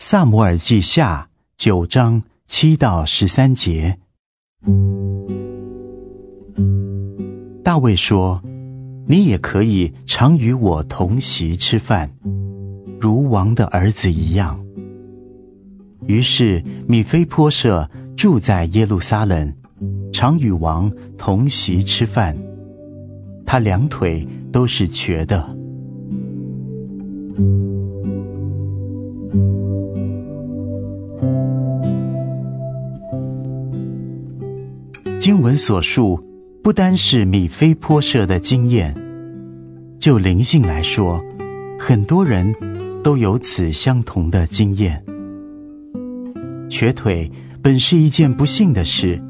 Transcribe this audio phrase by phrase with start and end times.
[0.00, 3.98] 撒母耳记下九章七到十三节，
[7.64, 8.40] 大卫说
[9.08, 12.12] ：“你也可以常与我同席吃饭，
[13.00, 14.64] 如王的儿子一样。”
[16.06, 19.52] 于是米非波设住在耶路撒冷，
[20.12, 22.38] 常与王同席吃饭。
[23.44, 25.57] 他两腿都是瘸的。
[35.28, 36.18] 经文所述，
[36.62, 38.96] 不单是米非波设的经验，
[40.00, 41.22] 就灵性来说，
[41.78, 42.54] 很多人
[43.02, 45.04] 都有此相同的经验。
[46.70, 49.22] 瘸腿本是一件不幸的事，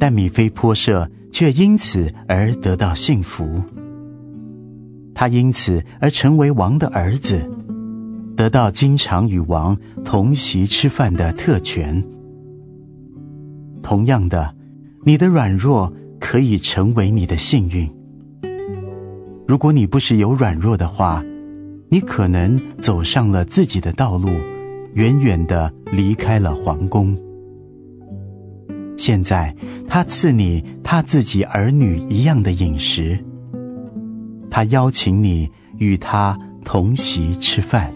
[0.00, 3.62] 但米非波设却因此而得到幸福。
[5.14, 7.48] 他因此而成为王的儿子，
[8.36, 12.04] 得到经常与王同席吃饭的特权。
[13.80, 14.57] 同样的。
[15.08, 17.90] 你的软弱可以成为你的幸运。
[19.46, 21.24] 如果你不是有软弱的话，
[21.88, 24.28] 你可能走上了自己的道路，
[24.92, 27.16] 远远的离开了皇宫。
[28.98, 33.18] 现在他赐你他自己儿女一样的饮食，
[34.50, 37.90] 他邀请你与他同席吃饭。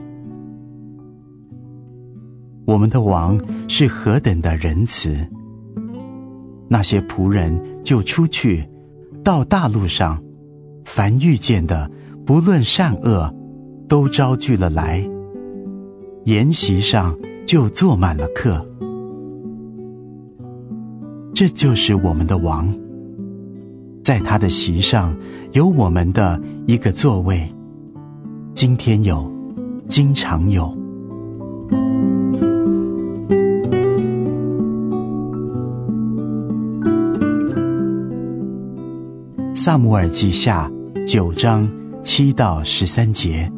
[2.65, 5.15] 我们的王是何等的仁慈！
[6.73, 8.67] 那些仆人就出去，
[9.23, 10.23] 到大路上，
[10.87, 11.91] 凡遇见的，
[12.25, 13.31] 不论善恶，
[13.87, 15.07] 都招聚了来。
[16.25, 17.15] 筵席上
[17.47, 18.67] 就坐满了客。
[21.35, 22.75] 这就是我们的王，
[24.03, 25.15] 在他的席上
[25.53, 27.47] 有我们的一个座位。
[28.55, 29.31] 今天有，
[29.89, 30.75] 经常有。
[39.65, 40.69] 撒母耳记下
[41.07, 41.71] 九章
[42.03, 43.49] 七到十三节，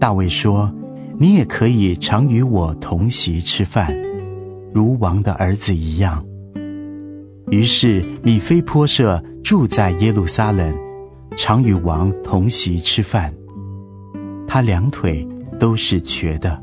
[0.00, 0.74] 大卫说
[1.16, 3.96] ：“你也可以常与我同席吃饭，
[4.74, 6.26] 如王的儿子一样。”
[7.52, 10.76] 于是米非波设住在耶路撒冷，
[11.36, 13.32] 常与王同席吃饭。
[14.48, 15.24] 他两腿
[15.60, 16.60] 都是瘸的。